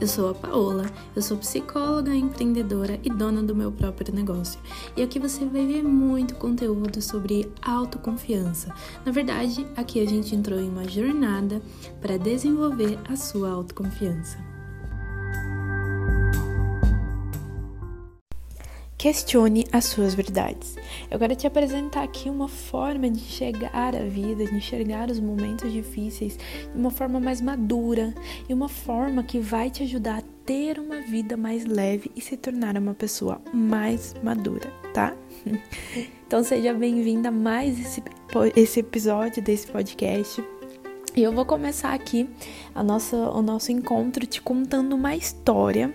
Eu 0.00 0.08
sou 0.08 0.30
a 0.30 0.34
Paola, 0.34 0.86
eu 1.14 1.20
sou 1.20 1.36
psicóloga, 1.36 2.14
empreendedora 2.14 2.98
e 3.04 3.10
dona 3.10 3.42
do 3.42 3.54
meu 3.54 3.70
próprio 3.70 4.14
negócio. 4.14 4.58
E 4.96 5.02
aqui 5.02 5.18
você 5.18 5.44
vai 5.44 5.66
ver 5.66 5.82
muito 5.82 6.36
conteúdo 6.36 7.02
sobre 7.02 7.52
autoconfiança. 7.60 8.74
Na 9.04 9.12
verdade, 9.12 9.66
aqui 9.76 10.00
a 10.00 10.06
gente 10.06 10.34
entrou 10.34 10.58
em 10.58 10.70
uma 10.70 10.88
jornada 10.88 11.60
para 12.00 12.16
desenvolver 12.16 12.98
a 13.06 13.14
sua 13.14 13.50
autoconfiança. 13.50 14.49
Questione 19.00 19.64
as 19.72 19.86
suas 19.86 20.12
verdades. 20.12 20.76
Eu 21.10 21.18
quero 21.18 21.34
te 21.34 21.46
apresentar 21.46 22.02
aqui 22.02 22.28
uma 22.28 22.46
forma 22.46 23.08
de 23.08 23.18
enxergar 23.18 23.96
a 23.96 24.04
vida, 24.04 24.44
de 24.44 24.54
enxergar 24.54 25.10
os 25.10 25.18
momentos 25.18 25.72
difíceis 25.72 26.36
de 26.36 26.78
uma 26.78 26.90
forma 26.90 27.18
mais 27.18 27.40
madura 27.40 28.14
e 28.46 28.52
uma 28.52 28.68
forma 28.68 29.22
que 29.22 29.38
vai 29.38 29.70
te 29.70 29.84
ajudar 29.84 30.18
a 30.18 30.22
ter 30.44 30.78
uma 30.78 31.00
vida 31.00 31.34
mais 31.34 31.64
leve 31.64 32.10
e 32.14 32.20
se 32.20 32.36
tornar 32.36 32.76
uma 32.76 32.92
pessoa 32.92 33.40
mais 33.54 34.14
madura, 34.22 34.70
tá? 34.92 35.16
Então 36.26 36.44
seja 36.44 36.72
bem-vinda 36.72 37.28
a 37.28 37.32
mais 37.32 37.80
esse, 37.80 38.00
esse 38.54 38.78
episódio 38.78 39.42
desse 39.42 39.66
podcast. 39.66 40.44
E 41.14 41.22
eu 41.22 41.32
vou 41.32 41.44
começar 41.44 41.92
aqui 41.92 42.30
a 42.72 42.84
nossa, 42.84 43.16
o 43.16 43.42
nosso 43.42 43.72
encontro 43.72 44.24
te 44.26 44.40
contando 44.40 44.94
uma 44.94 45.16
história, 45.16 45.92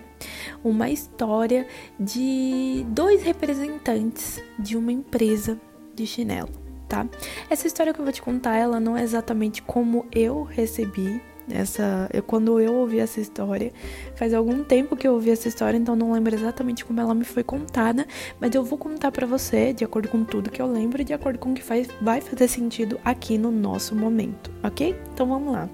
uma 0.62 0.90
história 0.90 1.66
de 1.98 2.84
dois 2.88 3.22
representantes 3.22 4.42
de 4.58 4.76
uma 4.76 4.92
empresa 4.92 5.58
de 5.94 6.06
chinelo, 6.06 6.50
tá? 6.86 7.08
Essa 7.48 7.66
história 7.66 7.94
que 7.94 8.00
eu 8.00 8.04
vou 8.04 8.12
te 8.12 8.20
contar, 8.20 8.56
ela 8.56 8.78
não 8.78 8.94
é 8.94 9.02
exatamente 9.02 9.62
como 9.62 10.04
eu 10.12 10.42
recebi 10.42 11.20
essa, 11.50 12.08
eu, 12.12 12.22
quando 12.22 12.60
eu 12.60 12.74
ouvi 12.74 12.98
essa 12.98 13.20
história, 13.20 13.72
faz 14.14 14.34
algum 14.34 14.64
tempo 14.64 14.96
que 14.96 15.06
eu 15.06 15.14
ouvi 15.14 15.30
essa 15.30 15.48
história, 15.48 15.76
então 15.76 15.94
não 15.94 16.12
lembro 16.12 16.34
exatamente 16.34 16.84
como 16.84 17.00
ela 17.00 17.14
me 17.14 17.24
foi 17.24 17.42
contada, 17.42 18.06
mas 18.40 18.54
eu 18.54 18.64
vou 18.64 18.78
contar 18.78 19.12
para 19.12 19.26
você 19.26 19.72
de 19.72 19.84
acordo 19.84 20.08
com 20.08 20.24
tudo 20.24 20.50
que 20.50 20.60
eu 20.60 20.66
lembro 20.66 21.02
e 21.02 21.04
de 21.04 21.12
acordo 21.12 21.38
com 21.38 21.52
o 21.52 21.54
que 21.54 21.62
faz, 21.62 21.88
vai 22.00 22.20
fazer 22.20 22.48
sentido 22.48 22.98
aqui 23.04 23.38
no 23.38 23.50
nosso 23.50 23.94
momento, 23.94 24.50
ok? 24.62 24.96
Então 25.12 25.26
vamos 25.26 25.52
lá. 25.52 25.68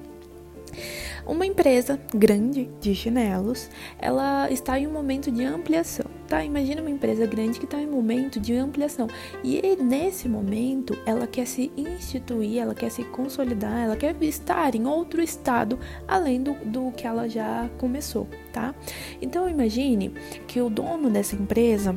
Uma 1.24 1.46
empresa 1.46 2.00
grande 2.12 2.68
de 2.80 2.94
chinelos, 2.94 3.70
ela 3.98 4.50
está 4.50 4.78
em 4.78 4.86
um 4.86 4.92
momento 4.92 5.30
de 5.30 5.44
ampliação, 5.44 6.01
tá? 6.32 6.42
Imagina 6.42 6.80
uma 6.80 6.88
empresa 6.88 7.26
grande 7.26 7.58
que 7.58 7.66
está 7.66 7.78
em 7.78 7.86
momento 7.86 8.40
de 8.40 8.54
ampliação 8.54 9.06
e 9.44 9.76
nesse 9.76 10.26
momento 10.26 10.96
ela 11.04 11.26
quer 11.26 11.46
se 11.46 11.70
instituir, 11.76 12.58
ela 12.58 12.74
quer 12.74 12.90
se 12.90 13.04
consolidar, 13.04 13.84
ela 13.84 13.96
quer 13.96 14.16
estar 14.22 14.74
em 14.74 14.86
outro 14.86 15.20
estado 15.20 15.78
além 16.08 16.42
do, 16.42 16.54
do 16.64 16.90
que 16.92 17.06
ela 17.06 17.28
já 17.28 17.68
começou, 17.76 18.26
tá? 18.50 18.74
Então 19.20 19.46
imagine 19.46 20.10
que 20.46 20.58
o 20.58 20.70
dono 20.70 21.10
dessa 21.10 21.36
empresa 21.36 21.94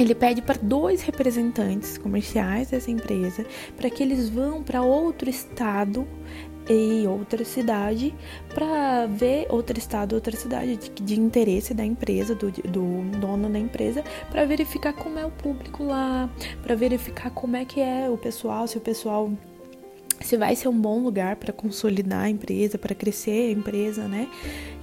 ele 0.00 0.14
pede 0.14 0.40
para 0.40 0.58
dois 0.60 1.02
representantes 1.02 1.98
comerciais 1.98 2.70
dessa 2.70 2.90
empresa 2.90 3.44
para 3.76 3.90
que 3.90 4.02
eles 4.02 4.30
vão 4.30 4.62
para 4.62 4.80
outro 4.80 5.28
estado 5.28 6.08
em 6.68 7.06
outra 7.06 7.44
cidade 7.44 8.14
para 8.54 9.06
ver 9.06 9.46
outro 9.50 9.78
estado, 9.78 10.14
outra 10.14 10.34
cidade 10.36 10.76
de, 10.76 10.90
de 10.90 11.20
interesse 11.20 11.74
da 11.74 11.84
empresa, 11.84 12.34
do, 12.34 12.50
do 12.50 13.18
dono 13.18 13.50
da 13.50 13.58
empresa, 13.58 14.04
para 14.30 14.44
verificar 14.44 14.92
como 14.92 15.18
é 15.18 15.26
o 15.26 15.30
público 15.30 15.84
lá, 15.84 16.30
para 16.62 16.74
verificar 16.76 17.30
como 17.30 17.56
é 17.56 17.64
que 17.64 17.80
é 17.80 18.08
o 18.08 18.16
pessoal, 18.16 18.68
se 18.68 18.78
o 18.78 18.80
pessoal 18.80 19.32
se 20.20 20.36
vai 20.36 20.54
ser 20.54 20.68
um 20.68 20.78
bom 20.78 21.00
lugar 21.00 21.36
para 21.36 21.52
consolidar 21.52 22.24
a 22.24 22.30
empresa, 22.30 22.78
para 22.78 22.94
crescer 22.94 23.48
a 23.48 23.52
empresa, 23.52 24.06
né? 24.06 24.28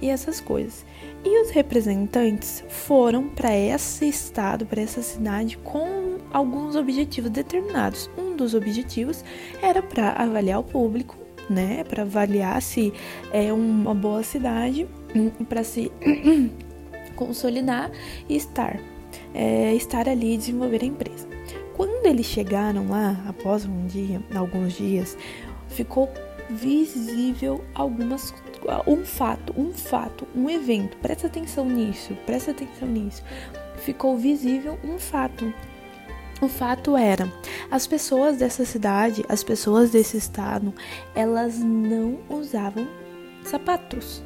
E 0.02 0.10
essas 0.10 0.40
coisas. 0.40 0.84
E 1.30 1.42
os 1.42 1.50
representantes 1.50 2.64
foram 2.70 3.28
para 3.28 3.54
esse 3.54 4.08
estado, 4.08 4.64
para 4.64 4.80
essa 4.80 5.02
cidade 5.02 5.58
com 5.58 6.16
alguns 6.32 6.74
objetivos 6.74 7.30
determinados. 7.30 8.08
Um 8.16 8.34
dos 8.34 8.54
objetivos 8.54 9.22
era 9.60 9.82
para 9.82 10.12
avaliar 10.12 10.58
o 10.58 10.64
público 10.64 11.18
né, 11.50 11.84
para 11.84 12.02
avaliar 12.02 12.62
se 12.62 12.94
é 13.30 13.52
uma 13.52 13.94
boa 13.94 14.22
cidade, 14.22 14.88
para 15.50 15.62
se 15.62 15.92
consolidar 17.14 17.90
e 18.26 18.34
estar, 18.34 18.80
é, 19.34 19.74
estar 19.74 20.08
ali 20.08 20.32
e 20.32 20.38
desenvolver 20.38 20.82
a 20.82 20.86
empresa. 20.86 21.28
Quando 21.76 22.06
eles 22.06 22.24
chegaram 22.24 22.88
lá, 22.88 23.22
após 23.28 23.66
um 23.66 23.86
dia, 23.86 24.22
alguns 24.34 24.78
dias, 24.78 25.14
ficou 25.68 26.08
visível 26.48 27.62
algumas 27.74 28.30
um 28.86 29.04
fato, 29.04 29.54
um 29.56 29.72
fato, 29.72 30.26
um 30.34 30.48
evento. 30.48 30.96
Presta 30.98 31.26
atenção 31.26 31.64
nisso, 31.64 32.16
presta 32.26 32.50
atenção 32.50 32.88
nisso. 32.88 33.22
Ficou 33.76 34.16
visível 34.16 34.78
um 34.84 34.98
fato, 34.98 35.52
o 36.40 36.46
fato 36.46 36.96
era, 36.96 37.32
as 37.68 37.84
pessoas 37.84 38.36
dessa 38.36 38.64
cidade, 38.64 39.24
as 39.28 39.42
pessoas 39.42 39.90
desse 39.90 40.16
estado, 40.16 40.72
elas 41.12 41.58
não 41.58 42.20
usavam 42.28 42.86
sapatos, 43.44 44.22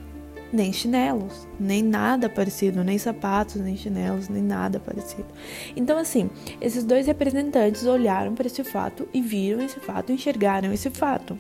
nem 0.52 0.70
chinelos, 0.75 1.48
nem 1.58 1.82
nada 1.82 2.28
parecido, 2.28 2.84
nem 2.84 2.98
sapatos, 2.98 3.56
nem 3.56 3.78
chinelos, 3.78 4.28
nem 4.28 4.42
nada 4.42 4.78
parecido. 4.78 5.28
Então, 5.75 5.97
assim, 5.97 6.28
esses 6.60 6.84
dois 6.84 7.06
representantes 7.06 7.86
olharam 7.86 8.34
para 8.34 8.47
esse 8.47 8.62
fato 8.62 9.08
e 9.14 9.22
viram 9.22 9.62
esse 9.62 9.81
fato, 9.81 10.12
enxergaram 10.12 10.70
esse 10.70 10.91
fato. 10.91 11.38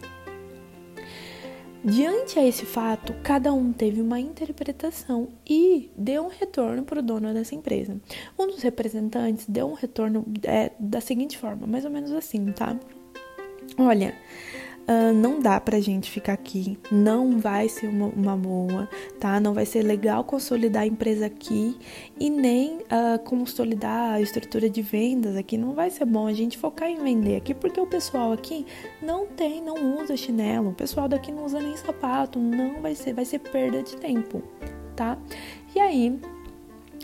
Diante 1.84 2.38
a 2.38 2.46
esse 2.46 2.64
fato, 2.64 3.12
cada 3.24 3.52
um 3.52 3.72
teve 3.72 4.00
uma 4.00 4.20
interpretação 4.20 5.30
e 5.44 5.90
deu 5.96 6.24
um 6.24 6.28
retorno 6.28 6.84
para 6.84 7.00
o 7.00 7.02
dono 7.02 7.34
dessa 7.34 7.56
empresa. 7.56 8.00
Um 8.38 8.46
dos 8.46 8.62
representantes 8.62 9.46
deu 9.48 9.66
um 9.66 9.74
retorno 9.74 10.24
é, 10.44 10.70
da 10.78 11.00
seguinte 11.00 11.36
forma, 11.36 11.66
mais 11.66 11.84
ou 11.84 11.90
menos 11.90 12.12
assim, 12.12 12.52
tá? 12.52 12.78
Olha, 13.76 14.14
Uh, 14.82 15.12
não 15.14 15.38
dá 15.38 15.60
pra 15.60 15.78
gente 15.78 16.10
ficar 16.10 16.32
aqui, 16.32 16.76
não 16.90 17.38
vai 17.38 17.68
ser 17.68 17.86
uma, 17.86 18.06
uma, 18.06 18.36
boa, 18.36 18.88
tá? 19.20 19.38
Não 19.38 19.54
vai 19.54 19.64
ser 19.64 19.82
legal 19.82 20.24
consolidar 20.24 20.82
a 20.82 20.86
empresa 20.86 21.26
aqui 21.26 21.78
e 22.18 22.28
nem 22.28 22.78
uh, 22.78 23.18
consolidar 23.24 24.14
a 24.14 24.20
estrutura 24.20 24.68
de 24.68 24.82
vendas 24.82 25.36
aqui. 25.36 25.56
Não 25.56 25.72
vai 25.72 25.88
ser 25.88 26.04
bom 26.04 26.26
a 26.26 26.32
gente 26.32 26.58
focar 26.58 26.88
em 26.88 26.98
vender 26.98 27.36
aqui, 27.36 27.54
porque 27.54 27.80
o 27.80 27.86
pessoal 27.86 28.32
aqui 28.32 28.66
não 29.00 29.24
tem, 29.24 29.62
não 29.62 30.02
usa 30.02 30.16
chinelo, 30.16 30.70
o 30.70 30.74
pessoal 30.74 31.08
daqui 31.08 31.30
não 31.30 31.44
usa 31.44 31.60
nem 31.60 31.76
sapato, 31.76 32.40
não 32.40 32.82
vai 32.82 32.96
ser, 32.96 33.12
vai 33.12 33.24
ser 33.24 33.38
perda 33.38 33.84
de 33.84 33.96
tempo, 33.96 34.42
tá? 34.96 35.16
E 35.76 35.78
aí, 35.78 36.18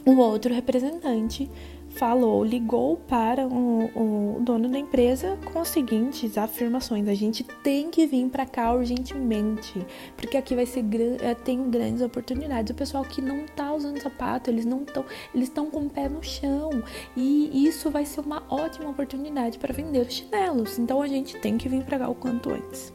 o 0.04 0.16
outro 0.16 0.52
representante 0.52 1.48
falou, 1.98 2.44
ligou 2.44 2.96
para 2.96 3.44
o, 3.46 4.36
o, 4.36 4.40
dono 4.40 4.68
da 4.68 4.78
empresa 4.78 5.36
com 5.44 5.58
as 5.60 5.68
seguintes 5.68 6.38
afirmações: 6.38 7.08
a 7.08 7.14
gente 7.14 7.42
tem 7.62 7.90
que 7.90 8.06
vir 8.06 8.28
para 8.28 8.46
cá 8.46 8.72
urgentemente, 8.72 9.84
porque 10.16 10.36
aqui 10.36 10.54
vai 10.54 10.64
ser 10.64 10.84
eh, 11.20 11.34
tem 11.34 11.68
grandes 11.68 12.00
oportunidades. 12.00 12.70
O 12.70 12.74
pessoal 12.74 13.04
que 13.04 13.20
não 13.20 13.44
tá 13.46 13.74
usando 13.74 14.00
sapato, 14.00 14.48
eles 14.48 14.64
não 14.64 14.82
estão, 14.82 15.04
eles 15.34 15.48
estão 15.48 15.66
com 15.66 15.80
o 15.80 15.90
pé 15.90 16.08
no 16.08 16.22
chão 16.22 16.70
e 17.16 17.66
isso 17.66 17.90
vai 17.90 18.06
ser 18.06 18.20
uma 18.20 18.44
ótima 18.48 18.90
oportunidade 18.90 19.58
para 19.58 19.74
vender 19.74 20.06
os 20.06 20.14
chinelos. 20.14 20.78
Então 20.78 21.02
a 21.02 21.08
gente 21.08 21.36
tem 21.38 21.58
que 21.58 21.68
vir 21.68 21.82
para 21.84 21.98
cá 21.98 22.08
o 22.08 22.14
quanto 22.14 22.50
antes. 22.50 22.92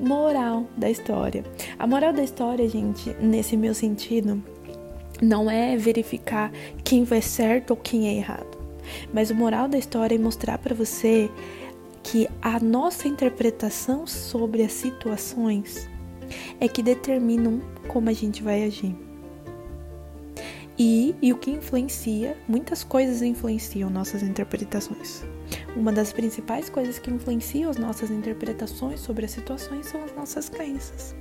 Moral 0.00 0.66
da 0.76 0.90
história. 0.90 1.44
A 1.78 1.86
moral 1.86 2.12
da 2.12 2.24
história, 2.24 2.68
gente, 2.68 3.10
nesse 3.20 3.56
meu 3.56 3.72
sentido, 3.72 4.42
não 5.24 5.50
é 5.50 5.76
verificar 5.76 6.52
quem 6.84 7.04
vai 7.04 7.22
certo 7.22 7.70
ou 7.70 7.76
quem 7.76 8.08
é 8.08 8.14
errado. 8.14 8.58
Mas 9.12 9.30
o 9.30 9.34
moral 9.34 9.66
da 9.66 9.78
história 9.78 10.14
é 10.14 10.18
mostrar 10.18 10.58
para 10.58 10.74
você 10.74 11.30
que 12.02 12.28
a 12.42 12.60
nossa 12.60 13.08
interpretação 13.08 14.06
sobre 14.06 14.62
as 14.62 14.72
situações 14.72 15.88
é 16.60 16.68
que 16.68 16.82
determinam 16.82 17.60
como 17.88 18.10
a 18.10 18.12
gente 18.12 18.42
vai 18.42 18.64
agir. 18.64 18.94
E, 20.76 21.14
e 21.22 21.32
o 21.32 21.38
que 21.38 21.52
influencia, 21.52 22.36
muitas 22.48 22.82
coisas 22.82 23.22
influenciam 23.22 23.88
nossas 23.88 24.22
interpretações. 24.22 25.24
Uma 25.76 25.92
das 25.92 26.12
principais 26.12 26.68
coisas 26.68 26.98
que 26.98 27.10
influenciam 27.10 27.70
as 27.70 27.76
nossas 27.76 28.10
interpretações 28.10 29.00
sobre 29.00 29.24
as 29.24 29.30
situações 29.30 29.86
são 29.86 30.02
as 30.02 30.14
nossas 30.14 30.48
crenças. 30.48 31.14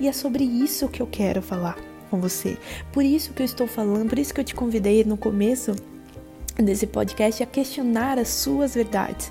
E 0.00 0.08
é 0.08 0.12
sobre 0.12 0.42
isso 0.42 0.88
que 0.88 1.00
eu 1.00 1.06
quero 1.06 1.40
falar 1.40 1.76
com 2.08 2.20
você. 2.20 2.56
Por 2.92 3.04
isso 3.04 3.32
que 3.32 3.42
eu 3.42 3.46
estou 3.46 3.66
falando, 3.66 4.08
por 4.08 4.18
isso 4.18 4.34
que 4.34 4.40
eu 4.40 4.44
te 4.44 4.54
convidei 4.54 5.04
no 5.04 5.16
começo 5.16 5.74
desse 6.56 6.86
podcast 6.86 7.42
a 7.42 7.46
questionar 7.46 8.18
as 8.18 8.28
suas 8.28 8.74
verdades. 8.74 9.30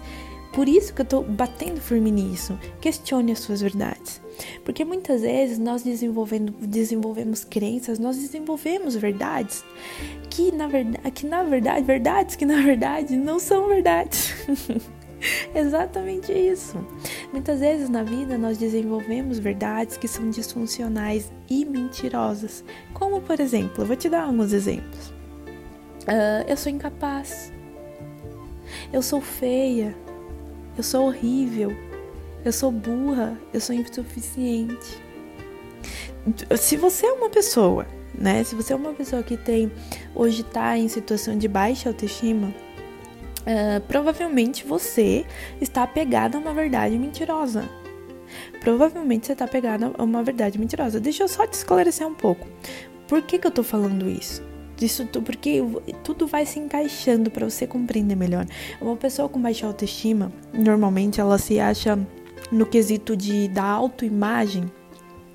Por 0.53 0.68
isso 0.68 0.94
que 0.94 1.01
eu 1.01 1.03
estou 1.03 1.24
batendo 1.24 1.79
firme 1.79 2.09
nisso. 2.09 2.57
Questione 2.81 3.31
as 3.31 3.39
suas 3.39 3.62
verdades. 3.62 4.21
Porque 4.63 4.85
muitas 4.85 5.21
vezes 5.21 5.59
nós 5.59 5.83
desenvolvendo, 5.83 6.51
desenvolvemos 6.59 7.44
crenças, 7.44 8.00
nós 8.00 8.18
desenvolvemos 8.18 8.95
verdades 8.95 9.63
que 10.29 10.51
na 10.51 10.68
verdade, 10.68 11.12
que 11.12 11.25
na 11.25 11.44
verdade, 11.44 11.85
verdades 11.85 12.35
que 12.35 12.45
na 12.45 12.62
verdade 12.62 13.15
não 13.18 13.39
são 13.39 13.68
verdades. 13.68 14.33
Exatamente 15.53 16.31
isso. 16.31 16.77
Muitas 17.31 17.59
vezes 17.59 17.89
na 17.89 18.03
vida 18.03 18.37
nós 18.37 18.57
desenvolvemos 18.57 19.39
verdades 19.39 19.97
que 19.97 20.07
são 20.07 20.29
disfuncionais 20.29 21.31
e 21.49 21.65
mentirosas. 21.65 22.63
Como, 22.93 23.21
por 23.21 23.39
exemplo, 23.39 23.85
vou 23.85 23.95
te 23.95 24.09
dar 24.09 24.23
alguns 24.23 24.53
exemplos. 24.53 25.09
Uh, 26.03 26.45
eu 26.47 26.55
sou 26.55 26.71
incapaz. 26.71 27.51
Eu 28.91 29.01
sou 29.01 29.21
feia. 29.21 29.95
Eu 30.77 30.83
sou 30.83 31.07
horrível. 31.07 31.75
Eu 32.45 32.53
sou 32.53 32.71
burra. 32.71 33.37
Eu 33.53 33.59
sou 33.59 33.75
insuficiente. 33.75 35.01
Se 36.57 36.75
você 36.75 37.05
é 37.05 37.11
uma 37.11 37.29
pessoa, 37.29 37.87
né? 38.13 38.43
Se 38.43 38.53
você 38.53 38.73
é 38.73 38.75
uma 38.75 38.93
pessoa 38.93 39.23
que 39.23 39.37
tem 39.37 39.71
hoje 40.13 40.41
está 40.41 40.77
em 40.77 40.87
situação 40.89 41.37
de 41.37 41.47
baixa 41.47 41.89
autoestima, 41.89 42.53
uh, 43.47 43.81
provavelmente 43.88 44.65
você 44.65 45.25
está 45.61 45.83
apegado 45.83 46.35
a 46.35 46.39
uma 46.39 46.53
verdade 46.53 46.97
mentirosa. 46.97 47.67
Provavelmente 48.59 49.25
você 49.25 49.33
está 49.33 49.45
apegado 49.45 49.95
a 49.97 50.03
uma 50.03 50.21
verdade 50.21 50.59
mentirosa. 50.59 50.99
Deixa 50.99 51.23
eu 51.23 51.27
só 51.27 51.47
te 51.47 51.53
esclarecer 51.53 52.05
um 52.05 52.13
pouco. 52.13 52.45
Por 53.07 53.21
que, 53.21 53.39
que 53.39 53.47
eu 53.47 53.51
tô 53.51 53.63
falando 53.63 54.09
isso? 54.09 54.44
Isso 54.81 55.07
porque 55.07 55.63
tudo 56.03 56.27
vai 56.27 56.45
se 56.45 56.59
encaixando 56.59 57.31
para 57.31 57.49
você 57.49 57.65
compreender 57.65 58.15
melhor. 58.15 58.45
Uma 58.79 58.95
pessoa 58.95 59.27
com 59.27 59.41
baixa 59.41 59.65
autoestima, 59.65 60.31
normalmente 60.53 61.19
ela 61.19 61.38
se 61.38 61.59
acha 61.59 61.97
no 62.51 62.65
quesito 62.65 63.15
de 63.15 63.47
da 63.47 63.63
autoimagem, 63.63 64.71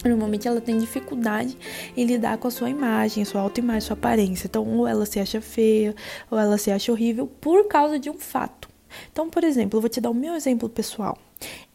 Normalmente 0.04 0.48
ela 0.48 0.60
tem 0.60 0.78
dificuldade 0.78 1.56
em 1.96 2.04
lidar 2.04 2.38
com 2.38 2.48
a 2.48 2.50
sua 2.50 2.70
imagem, 2.70 3.24
sua 3.24 3.40
autoimagem, 3.40 3.82
sua 3.82 3.94
aparência. 3.94 4.46
Então, 4.46 4.66
ou 4.76 4.86
ela 4.86 5.06
se 5.06 5.20
acha 5.20 5.40
feia, 5.40 5.94
ou 6.30 6.38
ela 6.38 6.58
se 6.58 6.70
acha 6.70 6.90
horrível 6.90 7.26
por 7.26 7.68
causa 7.68 7.98
de 7.98 8.10
um 8.10 8.18
fato. 8.18 8.68
Então, 9.10 9.28
por 9.28 9.44
exemplo, 9.44 9.78
eu 9.78 9.80
vou 9.80 9.88
te 9.88 10.00
dar 10.00 10.10
o 10.10 10.14
meu 10.14 10.34
exemplo 10.34 10.68
pessoal. 10.68 11.16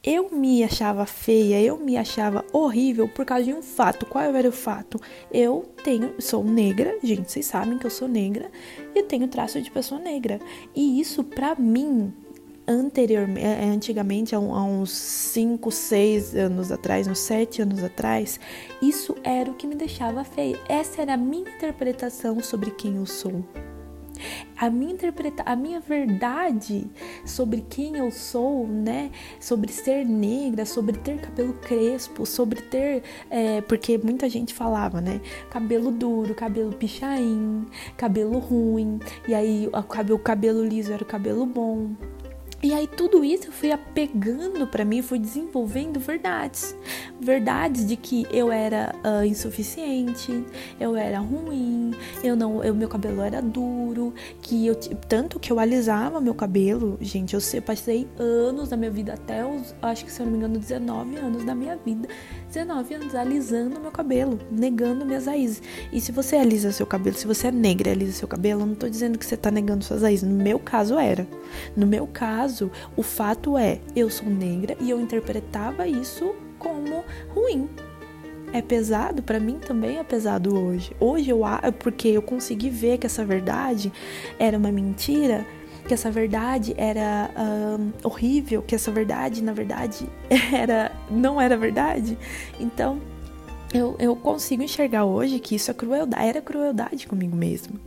Eu 0.03 0.29
me 0.31 0.63
achava 0.63 1.05
feia, 1.05 1.61
eu 1.61 1.77
me 1.77 1.97
achava 1.97 2.45
horrível 2.53 3.07
por 3.07 3.25
causa 3.25 3.43
de 3.43 3.53
um 3.53 3.61
fato. 3.61 4.05
Qual 4.05 4.23
era 4.23 4.47
o 4.47 4.51
fato? 4.51 4.99
Eu 5.31 5.65
tenho, 5.83 6.13
sou 6.19 6.43
negra, 6.43 6.97
gente, 7.03 7.31
vocês 7.31 7.45
sabem 7.45 7.77
que 7.77 7.85
eu 7.85 7.91
sou 7.91 8.07
negra 8.07 8.49
e 8.95 9.03
tenho 9.03 9.27
traço 9.27 9.61
de 9.61 9.69
pessoa 9.69 9.99
negra. 9.99 10.39
E 10.75 10.99
isso 10.99 11.23
para 11.23 11.55
mim 11.55 12.13
anteriormente, 12.67 13.45
é, 13.45 13.63
é, 13.63 13.69
antigamente, 13.69 14.35
há 14.35 14.39
uns 14.39 14.91
5, 14.91 15.71
6 15.71 16.35
anos 16.35 16.71
atrás, 16.71 17.07
uns 17.07 17.19
7 17.19 17.61
anos 17.61 17.83
atrás, 17.83 18.39
isso 18.81 19.15
era 19.23 19.49
o 19.49 19.53
que 19.53 19.65
me 19.65 19.75
deixava 19.75 20.23
feia. 20.23 20.59
Essa 20.67 21.01
era 21.01 21.13
a 21.13 21.17
minha 21.17 21.49
interpretação 21.49 22.41
sobre 22.41 22.71
quem 22.71 22.97
eu 22.97 23.05
sou. 23.05 23.43
A 24.59 24.69
minha 24.69 24.93
interpreta 24.93 25.43
a 25.45 25.55
minha 25.55 25.79
verdade 25.79 26.89
sobre 27.23 27.63
quem 27.69 27.97
eu 27.97 28.09
sou, 28.09 28.67
né? 28.67 29.11
Sobre 29.39 29.71
ser 29.71 30.05
negra, 30.05 30.65
sobre 30.65 30.97
ter 30.97 31.21
cabelo 31.21 31.53
crespo, 31.53 32.25
sobre 32.25 32.61
ter. 32.61 33.03
É, 33.29 33.61
porque 33.61 33.97
muita 33.97 34.27
gente 34.27 34.53
falava, 34.53 34.99
né? 34.99 35.21
Cabelo 35.51 35.91
duro, 35.91 36.33
cabelo 36.33 36.73
pichain, 36.73 37.67
cabelo 37.95 38.39
ruim, 38.39 38.99
e 39.27 39.35
aí 39.35 39.69
o 39.71 40.19
cabelo 40.19 40.65
liso 40.65 40.91
era 40.91 41.03
o 41.03 41.05
cabelo 41.05 41.45
bom. 41.45 41.91
E 42.61 42.73
aí 42.73 42.87
tudo 42.87 43.23
isso 43.23 43.47
eu 43.47 43.51
fui 43.51 43.71
apegando 43.71 44.65
para 44.65 44.83
mim, 44.83 45.03
fui 45.03 45.19
desenvolvendo 45.19 45.99
verdades, 45.99 46.75
verdades 47.21 47.85
de 47.85 47.95
que 47.95 48.25
eu 48.31 48.51
era 48.51 48.95
uh, 49.05 49.23
insuficiente, 49.23 50.43
eu 50.79 50.95
era 50.95 51.19
ruim, 51.19 51.91
eu 52.23 52.35
não, 52.35 52.63
eu, 52.63 52.73
meu 52.73 52.89
cabelo 52.89 53.21
era 53.21 53.43
duro, 53.43 54.11
que 54.41 54.65
eu 54.65 54.73
tanto 54.73 55.39
que 55.39 55.51
eu 55.51 55.59
alisava 55.59 56.19
meu 56.19 56.33
cabelo, 56.33 56.97
gente, 56.99 57.35
eu 57.35 57.61
passei 57.61 58.07
anos 58.17 58.69
da 58.69 58.77
minha 58.77 58.89
vida 58.89 59.13
até 59.13 59.45
os, 59.45 59.75
acho 59.79 60.03
que 60.03 60.11
se 60.11 60.19
eu 60.19 60.25
não 60.25 60.31
me 60.31 60.39
engano, 60.39 60.57
19 60.57 61.15
anos 61.15 61.43
da 61.43 61.53
minha 61.53 61.77
vida, 61.77 62.09
19 62.47 62.95
anos 62.95 63.13
alisando 63.13 63.79
meu 63.79 63.91
cabelo, 63.91 64.39
negando 64.49 65.05
minhas 65.05 65.27
raízes. 65.27 65.61
E 65.93 66.01
se 66.01 66.11
você 66.11 66.37
alisa 66.37 66.71
seu 66.71 66.87
cabelo, 66.87 67.15
se 67.15 67.27
você 67.27 67.47
é 67.47 67.51
negra 67.51 67.91
alisa 67.91 68.13
seu 68.13 68.27
cabelo, 68.27 68.61
eu 68.61 68.65
não 68.65 68.75
tô 68.75 68.89
dizendo 68.89 69.19
que 69.19 69.25
você 69.25 69.37
tá 69.37 69.51
negando 69.51 69.83
suas 69.83 70.01
raízes, 70.01 70.27
no 70.27 70.35
meu 70.35 70.57
caso 70.57 70.97
era. 70.97 71.27
No 71.75 71.85
meu 71.85 72.07
caso 72.07 72.46
caso, 72.47 72.71
o 72.95 73.03
fato 73.03 73.57
é, 73.57 73.79
eu 73.95 74.09
sou 74.09 74.29
negra 74.29 74.77
e 74.79 74.89
eu 74.89 74.99
interpretava 75.01 75.85
isso 75.85 76.33
como 76.57 77.03
ruim. 77.29 77.69
É 78.53 78.61
pesado, 78.61 79.21
para 79.21 79.39
mim 79.39 79.59
também 79.59 79.97
é 79.97 80.03
pesado 80.03 80.57
hoje. 80.57 80.95
Hoje 80.99 81.29
eu 81.29 81.41
porque 81.79 82.07
eu 82.07 82.21
consegui 82.21 82.69
ver 82.69 82.97
que 82.97 83.05
essa 83.05 83.25
verdade 83.25 83.91
era 84.39 84.57
uma 84.57 84.71
mentira, 84.71 85.45
que 85.85 85.93
essa 85.93 86.09
verdade 86.09 86.73
era 86.77 87.29
horrível, 88.01 88.61
que 88.61 88.73
essa 88.73 88.89
verdade, 88.89 89.43
na 89.43 89.51
verdade, 89.51 90.07
era 90.53 90.93
não 91.11 91.41
era 91.41 91.57
verdade. 91.57 92.17
Então, 92.57 93.01
eu, 93.73 93.97
eu 93.99 94.15
consigo 94.15 94.63
enxergar 94.63 95.03
hoje 95.03 95.39
que 95.39 95.55
isso 95.55 95.69
é 95.69 95.73
crueldade, 95.73 96.25
era 96.25 96.41
crueldade 96.41 97.05
comigo 97.05 97.35
mesmo. 97.35 97.77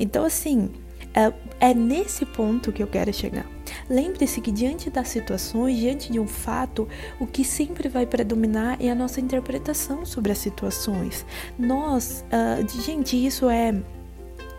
Então, 0.00 0.24
assim, 0.24 0.68
é, 1.14 1.32
é 1.68 1.74
nesse 1.74 2.26
ponto 2.26 2.72
que 2.72 2.82
eu 2.82 2.88
quero 2.88 3.12
chegar. 3.12 3.46
Lembre-se 3.92 4.40
que 4.40 4.50
diante 4.50 4.88
das 4.88 5.08
situações, 5.08 5.76
diante 5.76 6.10
de 6.10 6.18
um 6.18 6.26
fato, 6.26 6.88
o 7.20 7.26
que 7.26 7.44
sempre 7.44 7.90
vai 7.90 8.06
predominar 8.06 8.78
é 8.80 8.90
a 8.90 8.94
nossa 8.94 9.20
interpretação 9.20 10.06
sobre 10.06 10.32
as 10.32 10.38
situações. 10.38 11.26
Nós, 11.58 12.24
uh, 12.32 12.80
gente, 12.80 13.14
isso 13.14 13.50
é 13.50 13.74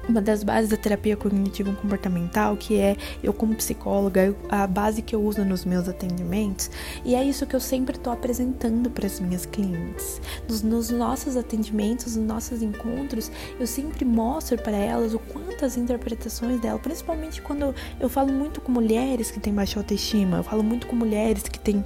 uma 0.08 0.22
das 0.22 0.44
bases 0.44 0.70
da 0.70 0.78
terapia 0.78 1.16
cognitivo 1.16 1.74
comportamental, 1.76 2.58
que 2.58 2.78
é 2.78 2.96
eu 3.24 3.34
como 3.34 3.56
psicóloga, 3.56 4.36
a 4.50 4.68
base 4.68 5.02
que 5.02 5.16
eu 5.16 5.22
uso 5.22 5.44
nos 5.46 5.66
meus 5.66 5.88
atendimentos, 5.88 6.70
e 7.06 7.16
é 7.16 7.24
isso 7.24 7.46
que 7.46 7.56
eu 7.56 7.60
sempre 7.60 7.96
estou 7.96 8.12
apresentando 8.12 8.90
para 8.90 9.06
as 9.06 9.20
minhas 9.20 9.46
clientes. 9.46 10.22
Nos, 10.48 10.62
nos, 10.62 10.90
nossos 10.90 11.38
atendimentos, 11.38 12.16
nos 12.16 12.26
nossos 12.26 12.62
encontros, 12.62 13.32
eu 13.60 13.68
sempre 13.68 14.06
mostro 14.06 14.58
para 14.58 14.78
elas 14.78 15.14
o 15.14 15.20
quanto 15.20 15.66
as 15.66 15.78
interpretações 15.78 16.60
dela, 16.60 16.80
principalmente 16.80 17.42
quando 17.42 17.74
eu 18.00 18.10
falo 18.10 18.32
muito 18.32 18.62
com 18.62 18.72
mulheres 18.72 19.32
que 19.32 19.40
têm 19.40 19.54
baixa 19.54 19.80
autoestima, 19.80 20.38
eu 20.38 20.44
falo 20.44 20.64
muito 20.64 20.88
com 20.88 20.96
mulheres 20.96 21.44
que 21.44 21.60
têm 21.60 21.84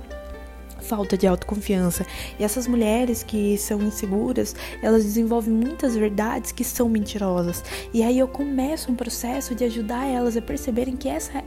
falta 0.88 1.18
de 1.18 1.28
autoconfiança. 1.28 2.06
E 2.39 2.44
essas 2.44 2.68
mulheres 2.68 3.24
que 3.24 3.57
são 3.57 3.81
inseguras, 3.81 4.56
elas 4.81 5.04
desenvolvem 5.04 5.54
muitas 5.54 5.95
verdades 5.95 6.51
que 6.51 6.63
são 6.63 6.88
mentirosas. 6.88 7.63
E 7.94 8.01
aí 8.01 8.18
eu 8.18 8.28
começo 8.28 8.92
um 8.92 8.95
processo 8.95 9.54
de 9.54 9.63
ajudar 9.66 10.06
elas 10.06 10.38
a 10.38 10.42
perceberem 10.42 10.95
que 10.95 11.10
essa 11.10 11.44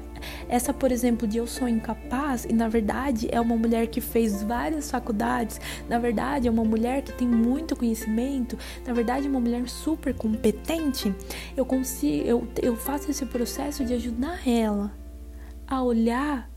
essa, 0.49 0.73
por 0.75 0.93
exemplo, 0.93 1.27
de 1.27 1.39
eu 1.39 1.47
sou 1.47 1.67
incapaz 1.67 2.45
e 2.45 2.53
na 2.53 2.69
verdade 2.69 3.29
é 3.31 3.41
uma 3.41 3.57
mulher 3.57 3.87
que 3.87 4.01
fez 4.01 4.43
várias 4.43 4.91
faculdades, 4.91 5.61
na 5.89 5.99
verdade 5.99 6.47
é 6.47 6.51
uma 6.51 6.65
mulher 6.65 7.03
que 7.03 7.13
tem 7.13 7.27
muito 7.27 7.75
conhecimento, 7.75 8.59
na 8.87 8.93
verdade 8.93 9.27
é 9.27 9.31
uma 9.31 9.41
mulher 9.41 9.67
super 9.69 10.15
competente. 10.15 11.15
Eu 11.57 11.65
consigo, 11.65 12.27
eu, 12.27 12.49
eu 12.61 12.77
faço 12.77 13.11
esse 13.11 13.25
processo 13.27 13.85
de 13.85 13.95
ajudar 13.95 14.47
ela 14.47 14.93
a 15.67 15.83
olhar 15.83 16.51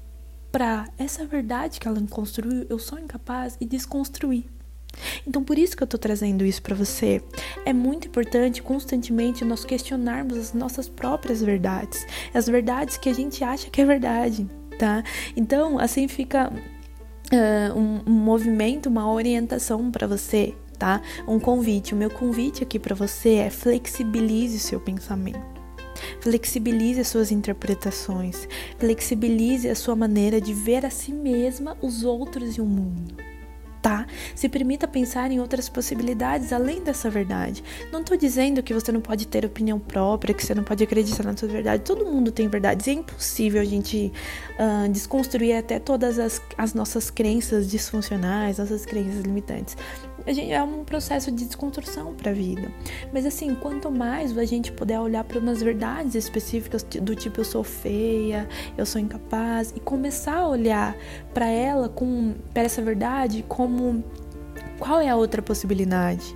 para 0.54 0.88
essa 1.00 1.26
verdade 1.26 1.80
que 1.80 1.88
ela 1.88 2.00
construiu, 2.08 2.68
eu 2.70 2.78
sou 2.78 3.00
incapaz 3.00 3.58
e 3.60 3.66
desconstruir. 3.66 4.46
Então, 5.28 5.44
por 5.44 5.58
isso 5.58 5.76
que 5.76 5.82
eu 5.82 5.88
tô 5.88 5.98
trazendo 5.98 6.46
isso 6.46 6.62
para 6.62 6.76
você. 6.76 7.24
É 7.66 7.74
muito 7.74 8.08
importante 8.08 8.62
constantemente 8.62 9.44
nós 9.44 9.66
questionarmos 9.66 10.38
as 10.38 10.54
nossas 10.54 10.88
próprias 10.88 11.42
verdades, 11.42 12.06
as 12.32 12.46
verdades 12.46 12.98
que 12.98 13.10
a 13.10 13.14
gente 13.14 13.44
acha 13.44 13.72
que 13.72 13.82
é 13.82 13.86
verdade, 13.86 14.48
tá? 14.78 15.04
Então, 15.36 15.80
assim 15.80 16.08
fica 16.08 16.52
uh, 16.52 17.76
um, 17.76 18.02
um 18.06 18.14
movimento, 18.14 18.90
uma 18.90 19.12
orientação 19.12 19.90
para 19.90 20.06
você, 20.06 20.54
tá? 20.78 21.02
Um 21.28 21.40
convite. 21.40 21.96
O 21.96 21.98
meu 21.98 22.12
convite 22.12 22.62
aqui 22.62 22.78
para 22.78 22.94
você 22.94 23.38
é 23.38 23.50
flexibilize 23.50 24.58
o 24.58 24.60
seu 24.60 24.80
pensamento. 24.80 25.53
Flexibilize 26.24 27.02
as 27.02 27.10
suas 27.10 27.34
interpretações, 27.34 28.48
flexibilize 28.80 29.68
a 29.68 29.76
sua 29.76 29.94
maneira 29.94 30.40
de 30.40 30.54
ver 30.54 30.86
a 30.86 30.90
si 30.90 31.12
mesma, 31.12 31.78
os 31.82 32.06
outros 32.06 32.56
e 32.56 32.62
o 32.62 32.66
mundo. 32.66 33.14
Tá? 33.82 34.08
Se 34.34 34.48
permita 34.48 34.88
pensar 34.88 35.30
em 35.32 35.42
outras 35.42 35.68
possibilidades 35.68 36.54
além 36.54 36.82
dessa 36.82 37.10
verdade. 37.10 37.62
Não 37.92 38.00
estou 38.00 38.16
dizendo 38.16 38.64
que 38.64 38.74
você 38.74 38.90
não 38.90 39.02
pode 39.02 39.28
ter 39.28 39.44
opinião 39.44 39.78
própria, 39.78 40.34
que 40.34 40.46
você 40.46 40.56
não 40.56 40.64
pode 40.64 40.82
acreditar 40.82 41.26
na 41.26 41.36
sua 41.36 41.50
verdade. 41.50 41.84
Todo 41.84 42.06
mundo 42.06 42.32
tem 42.32 42.48
verdades. 42.48 42.88
É 42.88 42.94
impossível 42.94 43.62
a 43.62 43.66
gente 43.66 44.10
uh, 44.58 44.90
desconstruir 44.90 45.58
até 45.58 45.78
todas 45.78 46.18
as, 46.18 46.42
as 46.58 46.74
nossas 46.74 47.12
crenças 47.12 47.70
disfuncionais, 47.70 48.60
nossas 48.60 48.86
crenças 48.86 49.20
limitantes 49.24 49.76
é 50.26 50.64
um 50.64 50.84
processo 50.84 51.32
de 51.32 51.46
desconstrução 51.46 52.14
para 52.14 52.32
a 52.32 52.34
vida. 52.34 52.72
Mas 53.12 53.26
assim, 53.26 53.54
quanto 53.56 53.92
mais 53.92 54.38
a 54.38 54.46
gente 54.46 54.72
puder 54.72 55.00
olhar 55.00 55.24
para 55.24 55.40
umas 55.40 55.62
verdades 55.62 56.16
específicas 56.16 56.84
do 56.84 57.16
tipo 57.16 57.42
eu 57.42 57.46
sou 57.46 57.64
feia, 57.64 58.48
eu 58.78 58.86
sou 58.86 59.02
incapaz 59.02 59.74
e 59.76 59.80
começar 59.80 60.38
a 60.38 60.48
olhar 60.48 60.96
para 61.34 61.48
ela 61.48 61.90
com 61.90 62.34
para 62.54 62.64
essa 62.64 62.82
verdade 62.82 63.44
como 63.48 64.04
qual 64.80 65.00
é 65.00 65.10
a 65.10 65.16
outra 65.16 65.42
possibilidade? 65.42 66.36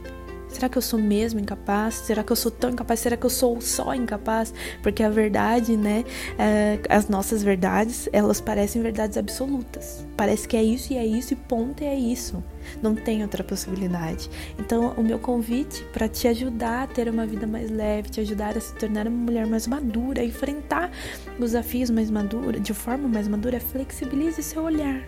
Será 0.50 0.70
que 0.70 0.78
eu 0.78 0.82
sou 0.82 1.00
mesmo 1.00 1.40
incapaz? 1.40 1.96
Será 1.96 2.24
que 2.24 2.32
eu 2.32 2.36
sou 2.36 2.52
tão 2.52 2.70
incapaz? 2.70 3.00
Será 3.00 3.18
que 3.18 3.26
eu 3.26 3.30
sou 3.30 3.60
só 3.62 3.94
incapaz? 3.94 4.54
Porque 4.82 5.04
a 5.04 5.10
verdade, 5.10 5.76
né? 5.76 6.04
É, 6.38 6.80
as 6.90 7.10
nossas 7.10 7.44
verdades, 7.44 8.10
elas 8.12 8.42
parecem 8.42 8.82
verdades 8.82 9.18
absolutas. 9.18 10.06
Parece 10.16 10.48
que 10.48 10.58
é 10.58 10.64
isso 10.64 10.94
e 10.94 10.98
é 10.98 11.06
isso 11.06 11.34
e 11.34 11.36
ponto 11.36 11.84
e 11.84 11.86
é 11.86 11.96
isso. 11.96 12.44
Não 12.82 12.96
tem 12.96 13.22
outra 13.22 13.44
possibilidade. 13.44 14.30
Então, 14.58 14.94
o 14.98 15.04
meu 15.04 15.20
convite 15.20 15.84
para 15.94 16.08
te 16.08 16.28
ajudar 16.28 16.84
a 16.84 16.88
ter 16.88 17.10
uma 17.10 17.26
vida 17.26 17.46
mais 17.46 17.70
leve, 17.70 18.10
te 18.10 18.22
ajudar 18.22 18.58
a 18.58 18.62
se 18.62 18.74
tornar 18.76 19.08
uma 19.08 19.18
mulher 19.18 19.46
mais 19.46 19.68
madura, 19.68 20.24
enfrentar 20.24 20.92
os 21.40 21.52
desafios 21.58 21.90
mais 21.90 22.10
madura, 22.10 22.60
de 22.60 22.74
forma 22.74 23.08
mais 23.08 23.28
madura, 23.28 23.60
flexibilize 23.60 24.42
seu 24.44 24.64
olhar. 24.64 25.02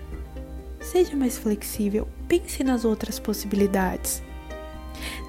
Seja 0.80 1.16
mais 1.16 1.38
flexível, 1.38 2.08
pense 2.28 2.64
nas 2.64 2.86
outras 2.86 3.20
possibilidades. 3.20 4.24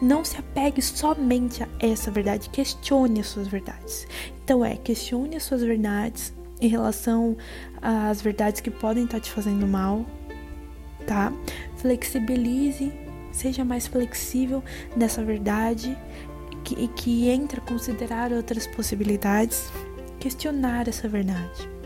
Não 0.00 0.24
se 0.24 0.36
apegue 0.38 0.80
somente 0.80 1.62
a 1.62 1.68
essa 1.78 2.10
verdade, 2.10 2.48
questione 2.48 3.20
as 3.20 3.26
suas 3.26 3.48
verdades. 3.48 4.06
Então 4.42 4.64
é, 4.64 4.76
questione 4.76 5.36
as 5.36 5.42
suas 5.42 5.62
verdades 5.62 6.32
em 6.60 6.68
relação 6.68 7.36
às 7.80 8.20
verdades 8.20 8.60
que 8.60 8.70
podem 8.70 9.04
estar 9.04 9.20
te 9.20 9.30
fazendo 9.30 9.66
mal, 9.66 10.04
tá? 11.06 11.32
Flexibilize, 11.76 12.92
seja 13.32 13.64
mais 13.64 13.86
flexível 13.86 14.62
nessa 14.96 15.24
verdade 15.24 15.96
e 16.50 16.56
que, 16.56 16.88
que 16.88 17.28
entre 17.28 17.60
a 17.60 17.62
considerar 17.62 18.32
outras 18.32 18.66
possibilidades, 18.66 19.70
questionar 20.18 20.88
essa 20.88 21.08
verdade 21.08 21.79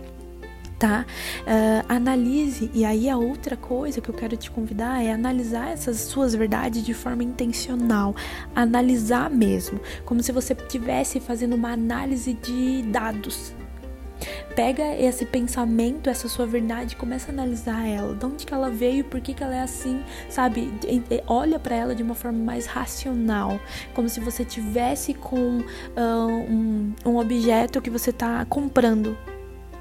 tá? 0.85 1.07
Uh, 1.41 1.87
analise, 1.89 2.71
e 2.75 2.85
aí 2.85 3.09
a 3.09 3.17
outra 3.17 3.57
coisa 3.57 4.03
que 4.03 4.11
eu 4.11 4.15
quero 4.15 4.37
te 4.37 4.51
convidar 4.51 5.03
é 5.03 5.11
analisar 5.11 5.71
essas 5.71 5.97
suas 5.97 6.35
verdades 6.35 6.85
de 6.85 6.93
forma 6.93 7.25
intencional, 7.25 8.15
analisar 8.55 9.31
mesmo, 9.31 9.81
como 10.05 10.23
se 10.23 10.31
você 10.31 10.53
estivesse 10.53 11.21
fazendo 11.21 11.57
uma 11.57 11.73
análise 11.73 12.35
de 12.35 12.83
dados, 12.83 13.55
Pega 14.55 14.95
esse 14.95 15.27
pensamento, 15.27 16.09
essa 16.09 16.29
sua 16.29 16.47
verdade, 16.47 16.95
começa 16.95 17.31
a 17.31 17.35
analisar 17.35 17.87
ela, 17.87 18.15
de 18.15 18.25
onde 18.25 18.47
que 18.47 18.55
ela 18.55 18.71
veio, 18.71 19.05
por 19.05 19.21
que, 19.21 19.35
que 19.35 19.43
ela 19.43 19.55
é 19.55 19.61
assim, 19.61 20.01
sabe? 20.29 20.73
Olha 21.27 21.59
para 21.59 21.75
ela 21.75 21.95
de 21.95 22.03
uma 22.03 22.15
forma 22.15 22.39
mais 22.39 22.65
racional, 22.65 23.59
como 23.93 24.09
se 24.09 24.21
você 24.21 24.45
tivesse 24.45 25.13
com 25.13 25.59
uh, 25.59 25.65
um, 26.49 26.95
um 27.05 27.17
objeto 27.17 27.83
que 27.83 27.91
você 27.91 28.11
está 28.11 28.45
comprando, 28.45 29.19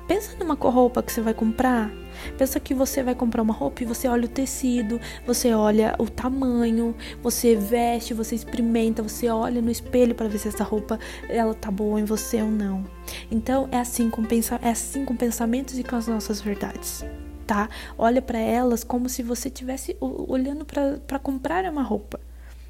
Pensa 0.08 0.36
numa 0.38 0.56
roupa 0.56 1.02
que 1.02 1.12
você 1.12 1.22
vai 1.22 1.34
comprar. 1.34 1.92
Pensa 2.38 2.60
que 2.60 2.74
você 2.74 3.02
vai 3.02 3.16
comprar 3.16 3.42
uma 3.42 3.54
roupa 3.54 3.84
e 3.84 3.86
você 3.86 4.08
olha 4.08 4.26
o 4.26 4.30
tecido, 4.30 5.00
você 5.26 5.54
olha 5.54 5.96
o 5.98 6.10
tamanho, 6.10 6.96
você 7.22 7.56
veste, 7.56 8.14
você 8.14 8.36
experimenta, 8.36 9.02
você 9.02 9.30
olha 9.30 9.62
no 9.62 9.72
espelho 9.72 10.14
para 10.14 10.28
ver 10.28 10.38
se 10.38 10.48
essa 10.48 10.64
roupa 10.64 11.00
ela 11.28 11.54
tá 11.54 11.72
boa 11.72 12.00
em 12.00 12.06
você 12.06 12.42
ou 12.42 12.50
não. 12.50 12.86
Então 13.32 13.68
é 13.72 13.80
assim 13.80 14.10
com 14.10 14.24
é 14.62 14.70
assim 14.70 15.06
com 15.06 15.16
pensamentos 15.16 15.78
e 15.78 15.84
com 15.84 15.96
as 15.96 16.08
nossas 16.08 16.42
verdades, 16.42 17.06
tá? 17.48 17.70
Olha 17.98 18.22
para 18.22 18.40
elas 18.40 18.84
como 18.84 19.10
se 19.10 19.24
você 19.24 19.48
estivesse 19.48 19.98
olhando 20.00 20.66
para 20.66 21.20
comprar 21.20 21.66
uma 21.66 21.84
roupa. 21.84 22.20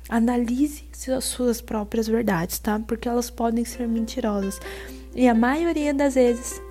Analise 0.10 0.86
as 1.16 1.24
suas 1.24 1.62
próprias 1.62 2.08
verdades, 2.08 2.60
tá? 2.60 2.80
Porque 2.80 3.08
elas 3.08 3.30
podem 3.30 3.64
ser 3.64 3.88
mentirosas. 3.88 4.60
E 5.16 5.28
a 5.28 5.34
maioria 5.34 5.94
das 5.94 6.16
vezes 6.16 6.62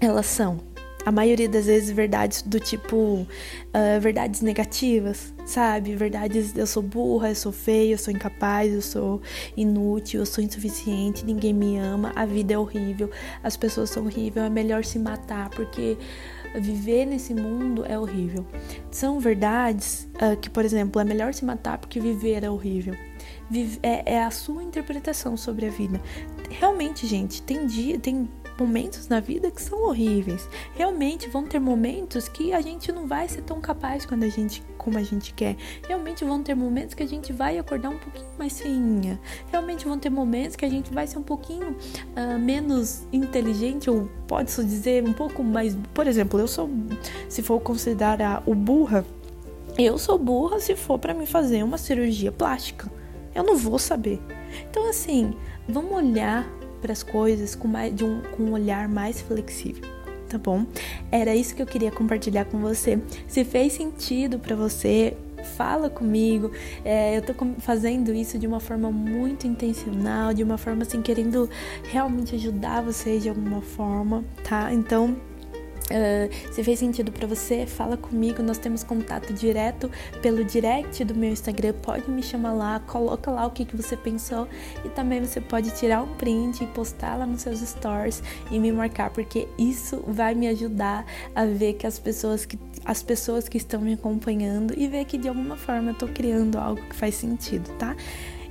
elas 0.00 0.26
são, 0.26 0.60
a 1.08 1.12
maioria 1.12 1.48
das 1.48 1.66
vezes, 1.66 1.90
verdades 1.90 2.42
do 2.42 2.60
tipo 2.60 2.96
uh, 2.96 4.00
verdades 4.00 4.42
negativas, 4.42 5.32
sabe? 5.46 5.94
Verdades 5.96 6.54
eu 6.54 6.66
sou 6.66 6.82
burra, 6.82 7.30
eu 7.30 7.34
sou 7.34 7.50
feia, 7.50 7.94
eu 7.94 7.98
sou 7.98 8.12
incapaz, 8.12 8.72
eu 8.72 8.82
sou 8.82 9.22
inútil, 9.56 10.20
eu 10.20 10.26
sou 10.26 10.44
insuficiente, 10.44 11.24
ninguém 11.24 11.54
me 11.54 11.78
ama, 11.78 12.12
a 12.14 12.26
vida 12.26 12.52
é 12.52 12.58
horrível, 12.58 13.10
as 13.42 13.56
pessoas 13.56 13.88
são 13.88 14.04
horríveis, 14.04 14.44
é 14.46 14.50
melhor 14.50 14.84
se 14.84 14.98
matar 14.98 15.48
porque 15.48 15.96
viver 16.56 17.06
nesse 17.06 17.34
mundo 17.34 17.84
é 17.86 17.98
horrível. 17.98 18.46
São 18.90 19.18
verdades 19.18 20.08
uh, 20.16 20.36
que, 20.36 20.50
por 20.50 20.64
exemplo, 20.64 21.00
é 21.00 21.04
melhor 21.04 21.32
se 21.32 21.44
matar 21.44 21.78
porque 21.78 22.00
viver 22.00 22.44
é 22.44 22.50
horrível. 22.50 22.94
É, 23.82 24.14
é, 24.14 24.22
a 24.22 24.30
sua 24.30 24.62
interpretação 24.62 25.34
sobre 25.36 25.66
a 25.66 25.70
vida. 25.70 26.00
Realmente, 26.50 27.06
gente, 27.06 27.40
tem 27.40 27.66
dia, 27.66 27.98
tem 27.98 28.28
momentos 28.58 29.08
na 29.08 29.20
vida 29.20 29.50
que 29.50 29.62
são 29.62 29.84
horríveis. 29.84 30.48
Realmente 30.74 31.28
vão 31.28 31.46
ter 31.46 31.58
momentos 31.58 32.28
que 32.28 32.52
a 32.52 32.60
gente 32.60 32.90
não 32.90 33.06
vai 33.06 33.28
ser 33.28 33.42
tão 33.42 33.60
capaz 33.60 34.04
quando 34.04 34.24
a 34.24 34.28
gente 34.28 34.62
como 34.76 34.96
a 34.96 35.02
gente 35.02 35.34
quer. 35.34 35.56
Realmente 35.86 36.24
vão 36.24 36.42
ter 36.42 36.54
momentos 36.54 36.94
que 36.94 37.02
a 37.02 37.06
gente 37.06 37.32
vai 37.32 37.58
acordar 37.58 37.90
um 37.90 37.98
pouquinho 37.98 38.30
mais 38.38 38.60
feinha. 38.60 39.20
Realmente 39.50 39.84
vão 39.84 39.98
ter 39.98 40.10
momentos 40.10 40.56
que 40.56 40.64
a 40.64 40.70
gente 40.70 40.92
vai 40.92 41.06
ser 41.06 41.18
um 41.18 41.22
pouquinho 41.22 41.76
uh, 42.16 42.38
menos 42.38 43.06
inteligente 43.12 43.90
ou 43.90 44.08
pode-se 44.26 44.64
dizer 44.64 45.04
um 45.04 45.12
pouco 45.12 45.42
mais, 45.42 45.76
por 45.92 46.06
exemplo, 46.06 46.40
eu 46.40 46.48
sou 46.48 46.70
se 47.28 47.42
for 47.42 47.60
considerar 47.60 48.42
o 48.46 48.54
burra, 48.54 49.04
eu 49.78 49.98
sou 49.98 50.18
burra 50.18 50.58
se 50.58 50.74
for 50.74 50.98
para 50.98 51.14
me 51.14 51.26
fazer 51.26 51.62
uma 51.62 51.78
cirurgia 51.78 52.32
plástica. 52.32 52.90
Eu 53.34 53.44
não 53.44 53.56
vou 53.56 53.78
saber. 53.78 54.20
Então 54.70 54.88
assim, 54.88 55.34
vamos 55.68 55.92
olhar 55.92 56.48
para 56.80 56.92
as 56.92 57.02
coisas 57.02 57.54
com, 57.54 57.68
mais, 57.68 57.94
de 57.94 58.04
um, 58.04 58.22
com 58.36 58.44
um 58.44 58.52
olhar 58.52 58.88
mais 58.88 59.20
flexível 59.20 59.98
tá 60.28 60.36
bom? 60.36 60.66
Era 61.10 61.34
isso 61.34 61.54
que 61.54 61.62
eu 61.62 61.66
queria 61.66 61.90
compartilhar 61.90 62.44
com 62.44 62.58
você. 62.58 63.00
Se 63.26 63.44
fez 63.44 63.72
sentido 63.72 64.38
para 64.38 64.54
você, 64.54 65.16
fala 65.56 65.88
comigo. 65.88 66.50
É, 66.84 67.16
eu 67.16 67.22
tô 67.22 67.34
fazendo 67.58 68.12
isso 68.12 68.38
de 68.38 68.46
uma 68.46 68.60
forma 68.60 68.90
muito 68.90 69.46
intencional, 69.46 70.34
de 70.34 70.42
uma 70.42 70.58
forma 70.58 70.82
assim, 70.82 71.00
querendo 71.00 71.48
realmente 71.84 72.34
ajudar 72.34 72.82
vocês 72.82 73.22
de 73.22 73.28
alguma 73.28 73.62
forma, 73.62 74.24
tá? 74.44 74.72
Então 74.72 75.16
Uh, 75.90 76.52
se 76.52 76.62
fez 76.62 76.78
sentido 76.78 77.10
para 77.10 77.26
você, 77.26 77.66
fala 77.66 77.96
comigo. 77.96 78.42
Nós 78.42 78.58
temos 78.58 78.84
contato 78.84 79.32
direto 79.32 79.90
pelo 80.20 80.44
direct 80.44 81.04
do 81.04 81.14
meu 81.14 81.30
Instagram. 81.30 81.74
Pode 81.82 82.10
me 82.10 82.22
chamar 82.22 82.52
lá, 82.52 82.80
coloca 82.80 83.30
lá 83.30 83.46
o 83.46 83.50
que, 83.50 83.64
que 83.64 83.76
você 83.76 83.96
pensou 83.96 84.46
e 84.84 84.88
também 84.90 85.20
você 85.20 85.40
pode 85.40 85.70
tirar 85.72 86.02
um 86.02 86.14
print 86.14 86.62
e 86.62 86.66
postar 86.68 87.16
lá 87.16 87.26
nos 87.26 87.42
seus 87.42 87.60
stories 87.60 88.22
e 88.50 88.58
me 88.58 88.70
marcar, 88.70 89.10
porque 89.10 89.48
isso 89.58 90.02
vai 90.06 90.34
me 90.34 90.48
ajudar 90.48 91.06
a 91.34 91.44
ver 91.44 91.74
que 91.74 91.86
as 91.86 91.98
pessoas 91.98 92.44
que 92.44 92.58
as 92.84 93.02
pessoas 93.02 93.48
que 93.48 93.56
estão 93.58 93.80
me 93.80 93.94
acompanhando 93.94 94.72
e 94.76 94.86
ver 94.88 95.04
que 95.04 95.18
de 95.18 95.28
alguma 95.28 95.56
forma 95.56 95.90
eu 95.90 95.94
tô 95.94 96.08
criando 96.08 96.58
algo 96.58 96.80
que 96.82 96.96
faz 96.96 97.14
sentido, 97.14 97.68
tá? 97.78 97.94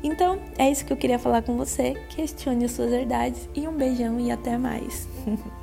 Então, 0.03 0.39
é 0.57 0.69
isso 0.69 0.85
que 0.85 0.93
eu 0.93 0.97
queria 0.97 1.17
falar 1.17 1.41
com 1.41 1.57
você. 1.57 1.95
Questione 2.09 2.65
as 2.65 2.71
suas 2.71 2.91
verdades 2.91 3.49
e 3.55 3.67
um 3.67 3.73
beijão 3.73 4.19
e 4.19 4.29
até 4.31 4.57
mais. 4.57 5.07